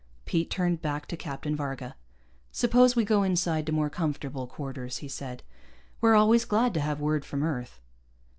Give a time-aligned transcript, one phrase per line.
[0.25, 1.95] Pete turned back to Captain Varga.
[2.51, 5.43] "Suppose we go inside to more comfortable quarters," he said.
[6.01, 7.79] "We're always glad to have word from Earth."